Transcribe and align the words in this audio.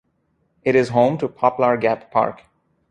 It 0.63 0.73
is 0.75 0.89
home 0.89 1.19
to 1.19 1.27
Poplar 1.29 1.77
Gap 1.77 2.09
Park. 2.09 2.41